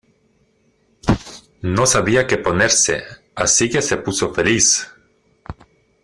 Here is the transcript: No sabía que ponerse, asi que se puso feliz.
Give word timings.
No 1.61 1.85
sabía 1.85 2.25
que 2.25 2.39
ponerse, 2.39 3.03
asi 3.35 3.69
que 3.69 3.83
se 3.83 3.97
puso 3.97 4.33
feliz. 4.33 4.91